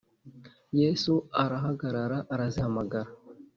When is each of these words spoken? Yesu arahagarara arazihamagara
Yesu 0.81 1.13
arahagarara 1.43 2.17
arazihamagara 2.33 3.09